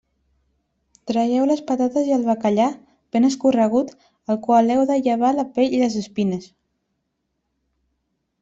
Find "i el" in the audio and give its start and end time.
2.11-2.25